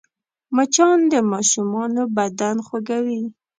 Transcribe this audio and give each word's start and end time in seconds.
مچان 0.55 0.99
د 1.11 1.13
ماشومانو 1.31 2.03
بدن 2.17 2.55
خوږوي 2.65 3.21